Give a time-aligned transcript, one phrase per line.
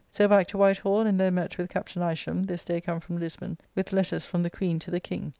[0.11, 2.01] So back to White Hall, and there met with Captn.
[2.11, 5.29] Isham, this day come from Lisbon, with letters from the Queen to the King.